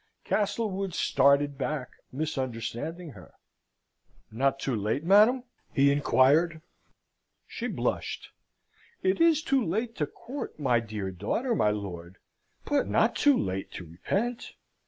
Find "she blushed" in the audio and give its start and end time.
7.45-8.31